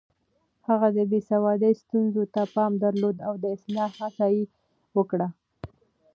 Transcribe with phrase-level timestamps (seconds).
[0.67, 4.43] هغه د بې سوادۍ ستونزو ته پام درلود او د اصلاح هڅه يې
[4.97, 5.27] وکړه.